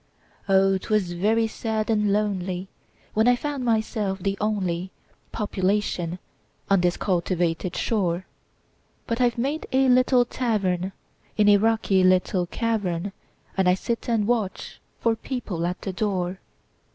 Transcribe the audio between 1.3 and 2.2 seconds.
sad and